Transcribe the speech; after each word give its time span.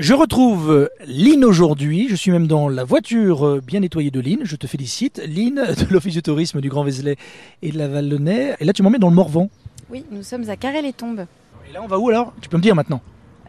Je 0.00 0.12
retrouve 0.12 0.90
Lynn 1.06 1.44
aujourd'hui. 1.44 2.08
Je 2.08 2.16
suis 2.16 2.32
même 2.32 2.48
dans 2.48 2.68
la 2.68 2.82
voiture 2.82 3.46
euh, 3.46 3.60
bien 3.64 3.78
nettoyée 3.78 4.10
de 4.10 4.18
Lynn. 4.20 4.40
Je 4.42 4.56
te 4.56 4.66
félicite. 4.66 5.22
Lynn 5.24 5.54
de 5.54 5.92
l'Office 5.92 6.14
du 6.14 6.22
tourisme 6.22 6.60
du 6.60 6.68
Grand 6.68 6.82
Vézelay 6.82 7.14
et 7.62 7.70
de 7.70 7.78
la 7.78 7.86
Vallonnais. 7.86 8.56
Et 8.58 8.64
là, 8.64 8.72
tu 8.72 8.82
m'emmènes 8.82 9.00
dans 9.00 9.08
le 9.08 9.14
Morvan. 9.14 9.48
Oui, 9.90 10.04
nous 10.10 10.24
sommes 10.24 10.50
à 10.50 10.56
Carré-les-Tombes. 10.56 11.26
Et 11.70 11.72
là, 11.72 11.80
on 11.80 11.86
va 11.86 11.98
où 12.00 12.08
alors? 12.08 12.32
Tu 12.40 12.48
peux 12.48 12.56
me 12.56 12.62
dire 12.62 12.74
maintenant? 12.74 13.00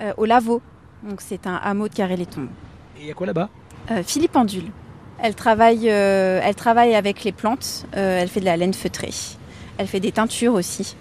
Euh, 0.02 0.13
Au 0.18 0.26
Lavaux. 0.26 0.62
Donc, 1.02 1.20
c'est 1.20 1.47
un 1.47 1.55
hameau 1.55 1.88
de 1.88 1.96
Carré-les-Tombes. 1.96 2.50
Et 3.00 3.02
il 3.02 3.07
y 3.07 3.12
a 3.12 3.16
quoi 3.16 3.25
là-bas? 3.25 3.50
Euh, 3.89 4.04
Philippe 4.05 4.34
Pendule. 4.34 4.70
Elle 5.23 5.34
travaille, 5.34 5.89
euh, 5.89 6.41
elle 6.43 6.55
travaille 6.55 6.93
avec 6.93 7.23
les 7.23 7.32
plantes. 7.32 7.88
Elle 7.93 8.27
fait 8.27 8.39
de 8.41 8.46
la 8.46 8.55
laine 8.55 8.73
feutrée. 8.75 9.14
Elle 9.80 9.88
fait 9.88 10.00
des 10.00 10.12
teintures 10.12 10.54
aussi. 10.54 10.96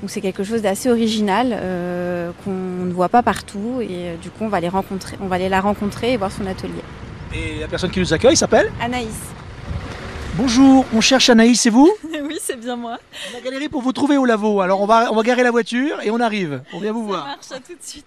Donc 0.00 0.10
c'est 0.10 0.20
quelque 0.20 0.44
chose 0.44 0.62
d'assez 0.62 0.88
original 0.90 1.48
euh, 1.52 2.30
qu'on 2.44 2.52
ne 2.52 2.92
voit 2.92 3.08
pas 3.08 3.22
partout 3.22 3.80
et 3.80 3.88
euh, 3.90 4.16
du 4.16 4.30
coup 4.30 4.44
on 4.44 4.48
va 4.48 4.60
les 4.60 4.68
rencontrer, 4.68 5.16
on 5.20 5.26
va 5.26 5.36
aller 5.36 5.48
la 5.48 5.60
rencontrer 5.60 6.12
et 6.12 6.16
voir 6.16 6.30
son 6.30 6.46
atelier. 6.46 6.82
Et 7.34 7.58
la 7.60 7.66
personne 7.68 7.90
qui 7.90 7.98
nous 8.00 8.12
accueille 8.14 8.36
s'appelle 8.36 8.70
Anaïs. 8.80 9.08
Bonjour, 10.36 10.84
on 10.94 11.00
cherche 11.00 11.28
Anaïs, 11.30 11.60
c'est 11.60 11.70
vous? 11.70 11.90
Oui, 12.22 12.36
c'est 12.40 12.60
bien 12.60 12.76
moi. 12.76 12.98
On 13.34 13.38
a 13.38 13.40
galéré 13.40 13.68
pour 13.68 13.80
vous 13.82 13.92
trouver 13.92 14.18
au 14.18 14.24
Lavaux. 14.26 14.60
Alors 14.60 14.80
on 14.82 14.86
va, 14.86 15.10
on 15.10 15.16
va 15.16 15.22
garer 15.22 15.42
la 15.42 15.50
voiture 15.50 16.00
et 16.02 16.10
on 16.10 16.20
arrive. 16.20 16.62
On 16.74 16.78
vient 16.78 16.92
vous 16.92 17.00
Ça 17.02 17.06
voir. 17.06 17.26
marche, 17.26 17.50
à 17.52 17.56
tout 17.56 17.72
de 17.74 17.82
suite. 17.82 18.04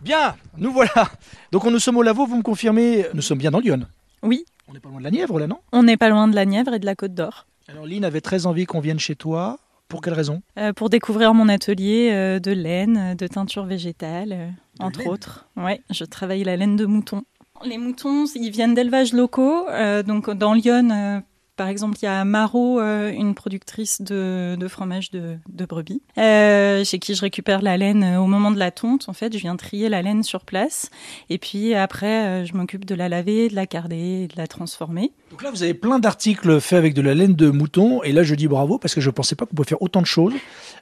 Bien, 0.00 0.36
nous 0.56 0.72
voilà. 0.72 1.10
Donc 1.52 1.64
on 1.64 1.70
nous 1.70 1.80
sommes 1.80 1.96
au 1.98 2.02
Lavaux, 2.02 2.26
vous 2.26 2.36
me 2.36 2.42
confirmez 2.42 3.06
Nous 3.12 3.22
sommes 3.22 3.38
bien 3.38 3.50
dans 3.50 3.58
Lyon. 3.60 3.80
Oui, 4.22 4.44
On 4.68 4.72
n'est 4.72 4.80
pas 4.80 4.88
loin 4.88 4.98
de 5.00 5.04
la 5.04 5.10
Nièvre 5.10 5.38
là, 5.40 5.46
non? 5.48 5.58
On 5.72 5.82
n'est 5.82 5.96
pas 5.96 6.08
loin 6.08 6.28
de 6.28 6.34
la 6.34 6.44
Nièvre 6.46 6.74
et 6.74 6.78
de 6.78 6.86
la 6.86 6.94
Côte 6.94 7.14
d'Or. 7.14 7.46
Alors 7.68 7.84
Lynn 7.86 8.04
avait 8.04 8.20
très 8.22 8.46
envie 8.46 8.64
qu'on 8.64 8.80
vienne 8.80 8.98
chez 9.00 9.14
toi. 9.16 9.58
Pour 9.88 10.02
quelle 10.02 10.12
raison? 10.14 10.42
Euh, 10.58 10.72
pour 10.74 10.90
découvrir 10.90 11.32
mon 11.32 11.48
atelier 11.48 12.10
euh, 12.12 12.38
de 12.40 12.50
laine, 12.52 13.14
de 13.16 13.26
teinture 13.26 13.64
végétale, 13.64 14.32
euh, 14.32 14.48
De 14.80 14.84
entre 14.84 15.00
laine? 15.00 15.08
autres. 15.08 15.48
Ouais, 15.56 15.80
je 15.90 16.04
travaille 16.04 16.44
la 16.44 16.56
laine 16.56 16.76
de 16.76 16.84
mouton. 16.84 17.22
Les 17.64 17.78
moutons, 17.78 18.26
ils 18.34 18.50
viennent 18.50 18.74
d'élevages 18.74 19.12
locaux. 19.14 19.66
euh, 19.70 20.02
donc 20.02 20.30
dans 20.30 20.52
Lyon, 20.54 20.90
euh, 20.90 21.20
par 21.58 21.66
exemple, 21.66 21.98
il 22.00 22.04
y 22.04 22.08
a 22.08 22.24
Marot, 22.24 22.80
euh, 22.80 23.10
une 23.10 23.34
productrice 23.34 24.00
de, 24.00 24.56
de 24.56 24.68
fromage 24.68 25.10
de, 25.10 25.38
de 25.48 25.66
brebis, 25.66 26.00
euh, 26.16 26.84
chez 26.84 27.00
qui 27.00 27.16
je 27.16 27.20
récupère 27.20 27.62
la 27.62 27.76
laine 27.76 28.04
euh, 28.04 28.20
au 28.20 28.26
moment 28.26 28.52
de 28.52 28.60
la 28.60 28.70
tonte. 28.70 29.08
En 29.08 29.12
fait, 29.12 29.32
je 29.32 29.38
viens 29.38 29.56
trier 29.56 29.88
la 29.88 30.00
laine 30.00 30.22
sur 30.22 30.44
place. 30.44 30.88
Et 31.30 31.38
puis 31.38 31.74
après, 31.74 32.46
je 32.46 32.54
m'occupe 32.54 32.84
de 32.84 32.94
la 32.94 33.08
laver, 33.08 33.48
de 33.48 33.56
la 33.56 33.66
carder, 33.66 34.28
de 34.28 34.36
la 34.36 34.46
transformer. 34.46 35.10
Donc 35.32 35.42
là, 35.42 35.50
vous 35.50 35.64
avez 35.64 35.74
plein 35.74 35.98
d'articles 35.98 36.60
faits 36.60 36.78
avec 36.78 36.94
de 36.94 37.02
la 37.02 37.14
laine 37.14 37.34
de 37.34 37.50
mouton. 37.50 38.04
Et 38.04 38.12
là, 38.12 38.22
je 38.22 38.36
dis 38.36 38.46
bravo 38.46 38.78
parce 38.78 38.94
que 38.94 39.00
je 39.00 39.08
ne 39.08 39.12
pensais 39.12 39.34
pas 39.34 39.44
qu'on 39.44 39.56
pouvait 39.56 39.68
faire 39.68 39.82
autant 39.82 40.00
de 40.00 40.06
choses. 40.06 40.34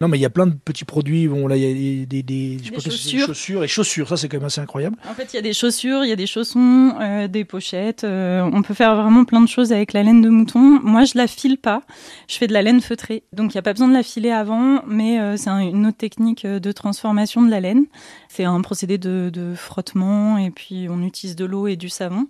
Non, 0.02 0.08
mais 0.08 0.18
il 0.18 0.20
y 0.20 0.27
a 0.27 0.30
plein 0.30 0.46
de 0.46 0.55
petits 0.55 0.84
produits. 0.84 1.27
Bon, 1.27 1.46
là, 1.46 1.56
il 1.56 1.62
y 1.62 2.02
a 2.02 2.22
des, 2.22 2.58
chaussures. 2.78 3.27
chaussures 3.27 3.64
et 3.64 3.68
chaussures. 3.68 4.08
Ça, 4.08 4.18
c'est 4.18 4.28
quand 4.28 4.36
même 4.36 4.46
assez 4.46 4.61
incroyable. 4.61 4.96
En 5.11 5.14
fait, 5.14 5.33
il 5.33 5.36
y 5.36 5.38
a 5.38 5.42
des 5.42 5.55
chaussures, 5.55 6.05
il 6.05 6.11
y 6.11 6.12
a 6.12 6.16
des 6.16 6.27
chaussons, 6.27 6.94
euh, 7.00 7.28
des 7.28 7.44
pochettes. 7.44 8.05
on 8.05 8.62
peut 8.62 8.74
faire 8.74 8.94
vraiment 8.94 9.24
plein 9.24 9.40
de 9.40 9.48
choses 9.48 9.72
avec 9.72 9.94
la 9.94 10.02
laine 10.02 10.20
de 10.20 10.28
mouton. 10.28 10.66
Moi, 10.83 11.05
je 11.05 11.12
la 11.17 11.27
file 11.27 11.59
pas. 11.59 11.83
Je 12.28 12.36
fais 12.36 12.47
de 12.47 12.53
la 12.53 12.62
laine 12.62 12.81
feutrée. 12.81 13.22
Donc, 13.33 13.53
il 13.55 13.56
n'y 13.56 13.59
a 13.59 13.62
pas 13.62 13.72
besoin 13.72 13.89
de 13.89 13.92
la 13.95 14.03
filer 14.03 14.31
avant, 14.31 14.83
mais 14.86 15.20
euh, 15.20 15.36
c'est 15.36 15.50
un- 15.50 15.61
une 15.61 15.86
autre 15.86 15.97
technique 15.97 16.45
euh, 16.45 16.58
de 16.61 16.73
transformation 16.73 17.42
de 17.42 17.50
la 17.50 17.61
laine. 17.61 17.84
C'est 18.28 18.45
un 18.45 18.61
procédé 18.61 18.98
de, 18.98 19.31
de 19.33 19.55
frottement 19.55 20.39
et 20.39 20.50
puis 20.50 20.89
on 20.91 21.03
utilise 21.03 21.36
de 21.36 21.45
l'eau 21.45 21.67
et 21.69 21.77
du 21.77 21.89
savon 21.89 22.27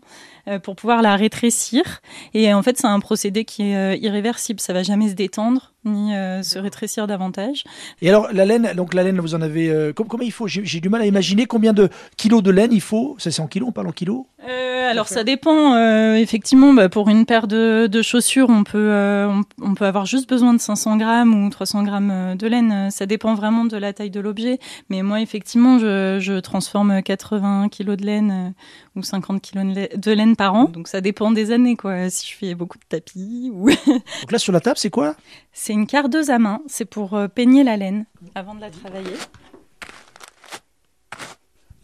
euh, 0.49 0.59
pour 0.59 0.77
pouvoir 0.77 1.03
la 1.03 1.17
rétrécir. 1.17 2.01
Et 2.35 2.53
en 2.55 2.63
fait, 2.63 2.79
c'est 2.79 2.87
un 2.87 3.01
procédé 3.01 3.45
qui 3.45 3.63
est 3.63 3.99
irréversible. 3.99 4.61
Ça 4.61 4.73
va 4.73 4.83
jamais 4.83 5.09
se 5.09 5.15
détendre 5.15 5.73
ni 5.85 6.11
se 6.43 6.59
rétrécir 6.59 7.07
davantage. 7.07 7.63
Et 8.03 8.09
alors, 8.09 8.29
la 8.33 8.45
laine, 8.45 8.73
donc 8.75 8.93
la 8.93 9.05
laine, 9.05 9.21
vous 9.21 9.37
en 9.37 9.41
avez. 9.41 9.93
com- 9.95 10.09
combien 10.09 10.27
il 10.27 10.33
faut? 10.33 10.49
J'ai 10.49 10.81
du 10.81 10.89
mal 10.89 11.01
à 11.01 11.07
imaginer 11.07 11.47
combien 11.47 11.73
de 11.73 11.89
kilos 12.17 12.43
de 12.43 12.51
laine 12.51 12.73
il 12.73 12.81
faut? 12.81 13.15
Ça, 13.19 13.31
c'est 13.31 13.41
en 13.41 13.47
kilos, 13.47 13.69
on 13.69 13.73
parle 13.73 13.87
en 13.87 13.93
kilos? 13.93 14.25
Alors 14.91 15.09
ça 15.09 15.25
dépend. 15.25 15.75
euh, 15.75 16.15
effectivement, 16.17 16.73
bah, 16.73 16.89
pour 16.89 17.09
une 17.09 17.27
paire 17.27 17.47
de, 17.47 17.87
de 17.87 18.03
chaussures, 18.03 18.49
on 18.51 18.65
peut 18.65 18.79
euh, 18.91 19.29
on, 19.29 19.43
on 19.63 19.75
peut 19.75 19.85
avoir 19.87 20.07
juste 20.07 20.29
besoin 20.29 20.55
de 20.55 20.59
500 20.61 20.97
grammes 20.97 21.35
ou 21.45 21.51
300 21.51 21.83
grammes 21.83 22.11
euh, 22.11 22.35
de 22.35 22.47
laine. 22.47 22.91
Ça 22.91 23.07
dépend 23.07 23.35
vraiment 23.35 23.65
de 23.65 23.77
la 23.77 23.93
taille 23.93 24.11
de 24.11 24.21
l'objet. 24.21 24.59
Mais 24.91 25.03
moi, 25.03 25.21
effectivement, 25.21 25.79
je, 25.79 26.19
je 26.21 26.39
transforme 26.41 27.03
80 27.03 27.69
kilos 27.69 27.97
de 27.97 28.05
laine 28.07 28.53
euh, 28.97 28.99
ou 29.01 29.03
50 29.03 29.41
kilos 29.43 29.65
de 29.67 29.75
lai- 29.75 29.91
de 29.97 30.13
laine 30.13 30.37
par 30.37 30.55
an. 30.55 30.65
Donc 30.65 30.89
ça 30.89 31.01
dépend 31.01 31.31
des 31.31 31.51
années, 31.53 31.77
quoi. 31.77 32.09
Si 32.11 32.31
je 32.31 32.37
fais 32.37 32.55
beaucoup 32.55 32.79
de 32.79 32.85
tapis 32.89 33.51
ou 33.55 33.69
Donc 34.21 34.33
là, 34.33 34.39
sur 34.39 34.53
la 34.53 34.61
table, 34.61 34.79
c'est 34.79 34.91
quoi? 34.91 35.15
C'est 35.53 35.73
une 35.73 35.87
cardeuse 35.87 36.31
à 36.31 36.39
main. 36.39 36.61
C'est 36.67 36.85
pour 36.85 37.15
euh, 37.15 37.29
peigner 37.29 37.65
la 37.65 37.77
laine 37.77 38.05
avant 38.35 38.55
de 38.55 38.61
la 38.61 38.71
travailler. 38.71 39.11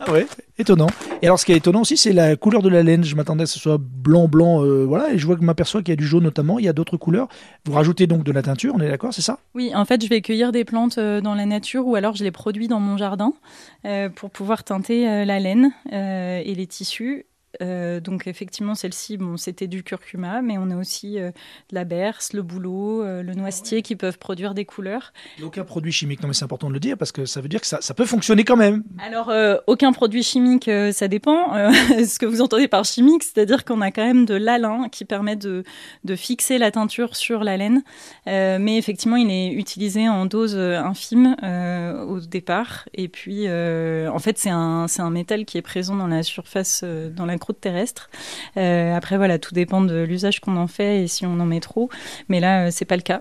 Ah 0.05 0.11
ouais, 0.11 0.27
étonnant. 0.59 0.89
Et 1.23 1.27
alors, 1.27 1.39
ce 1.39 1.47
qui 1.47 1.53
est 1.53 1.57
étonnant 1.57 1.83
aussi, 1.83 1.97
c'est 1.97 2.13
la 2.13 2.35
couleur 2.35 2.61
de 2.61 2.69
la 2.69 2.83
laine. 2.83 3.05
Je 3.05 3.15
m'attendais 3.15 3.45
à 3.45 3.47
ce 3.47 3.53
que 3.53 3.59
ce 3.59 3.63
soit 3.63 3.79
blanc, 3.79 4.27
blanc, 4.27 4.65
euh, 4.65 4.85
voilà. 4.85 5.13
Et 5.13 5.19
je 5.19 5.27
vois 5.27 5.37
que 5.37 5.45
m'aperçois 5.45 5.81
qu'il 5.81 5.91
y 5.91 5.93
a 5.93 5.97
du 5.97 6.07
jaune 6.07 6.25
notamment. 6.25 6.59
Il 6.59 6.65
y 6.65 6.69
a 6.69 6.73
d'autres 6.73 6.97
couleurs. 6.97 7.29
Vous 7.65 7.73
rajoutez 7.73 8.09
donc 8.09 8.25
de 8.25 8.33
la 8.33 8.43
teinture, 8.43 8.75
on 8.77 8.81
est 8.81 8.89
d'accord, 8.89 9.15
c'est 9.15 9.23
ça? 9.23 9.39
Oui, 9.55 9.73
en 9.75 9.85
fait, 9.85 10.03
je 10.03 10.09
vais 10.09 10.21
cueillir 10.21 10.51
des 10.51 10.65
plantes 10.65 10.99
euh, 10.99 11.21
dans 11.21 11.35
la 11.35 11.47
nature 11.47 11.87
ou 11.87 11.95
alors 11.95 12.17
je 12.17 12.25
les 12.25 12.33
produis 12.33 12.67
dans 12.67 12.81
mon 12.81 12.97
jardin 12.97 13.33
euh, 13.85 14.09
pour 14.09 14.31
pouvoir 14.31 14.65
teinter 14.65 15.25
la 15.25 15.39
laine 15.39 15.71
et 15.93 16.55
les 16.55 16.67
tissus. 16.67 17.27
Euh, 17.61 18.01
donc 18.01 18.27
effectivement, 18.27 18.75
celle-ci, 18.75 19.17
bon, 19.17 19.37
c'était 19.37 19.67
du 19.67 19.83
curcuma, 19.83 20.43
mais 20.43 20.57
on 20.59 20.71
a 20.71 20.77
aussi 20.77 21.19
euh, 21.19 21.31
de 21.71 21.75
la 21.75 21.85
berce, 21.85 22.33
le 22.33 22.43
bouleau, 22.43 23.03
euh, 23.03 23.23
le 23.23 23.35
noisetier 23.35 23.83
qui 23.83 23.97
peuvent 23.97 24.19
produire 24.19 24.55
des 24.55 24.65
couleurs. 24.65 25.13
Il 25.37 25.41
n'y 25.41 25.45
a 25.45 25.49
aucun 25.49 25.65
produit 25.65 25.93
chimique. 25.93 26.23
Non, 26.23 26.29
mais 26.29 26.35
c'est 26.35 26.45
important 26.45 26.69
de 26.69 26.75
le 26.75 26.81
dire 26.81 26.97
parce 26.97 27.13
que 27.13 27.27
ça 27.27 27.41
veut 27.41 27.49
dire 27.49 27.61
que 27.61 27.67
ça, 27.67 27.81
ça 27.81 27.95
peut 27.95 28.07
fonctionner 28.07 28.45
quand 28.45 28.57
même. 28.57 28.83
Alors, 29.05 29.29
euh, 29.29 29.57
aucun 29.67 29.93
produit 29.93 30.23
chimique, 30.23 30.69
euh, 30.69 30.93
ça 30.93 31.09
dépend. 31.09 31.55
Euh, 31.55 31.71
ce 32.07 32.19
que 32.19 32.27
vous 32.27 32.41
entendez 32.41 32.69
par 32.69 32.85
chimique, 32.85 33.23
c'est-à-dire 33.23 33.65
qu'on 33.65 33.81
a 33.81 33.91
quand 33.91 34.05
même 34.05 34.25
de 34.25 34.35
l'alun 34.35 34.89
qui 34.89 35.05
permet 35.05 35.37
de, 35.37 35.65
de 36.05 36.17
fixer 36.17 36.59
la 36.59 36.71
teinture 36.71 37.17
sur 37.17 37.45
la 37.45 37.57
laine. 37.57 37.83
Euh, 38.27 38.59
mais 38.61 38.79
effectivement, 38.79 39.17
il 39.17 39.31
est 39.31 39.53
utilisé 39.53 40.09
en 40.09 40.27
dose 40.27 40.57
infime 40.57 41.37
euh, 41.43 42.05
au 42.05 42.21
départ. 42.21 42.89
Et 42.95 43.09
puis, 43.09 43.45
euh, 43.47 44.09
en 44.11 44.19
fait, 44.19 44.39
c'est 44.39 44.51
un, 44.51 44.87
un 44.99 45.11
métal 45.11 45.45
qui 45.45 45.59
est 45.59 45.63
présent 45.63 45.97
dans 45.97 46.07
la 46.07 46.23
surface, 46.23 46.83
euh, 46.85 47.11
dans 47.11 47.27
la 47.27 47.39
croûte 47.43 47.61
terrestre. 47.61 48.09
Euh, 48.57 48.95
après, 48.95 49.17
voilà, 49.17 49.39
tout 49.39 49.53
dépend 49.53 49.83
de 49.83 50.03
l'usage 50.03 50.41
qu'on 50.41 50.57
en 50.57 50.69
fait 50.69 51.03
et 51.03 51.09
si 51.09 51.27
on 51.27 51.39
en 51.41 51.47
met 51.47 51.61
trop. 51.61 51.91
Mais 52.29 52.41
là, 52.41 52.67
euh, 52.67 52.69
c'est 52.71 52.85
pas 52.85 52.97
le 52.97 53.03
cas. 53.03 53.21